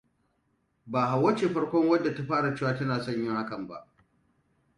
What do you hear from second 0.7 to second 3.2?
Ba Hauwa ce farkon wadda ta fara cewa tana son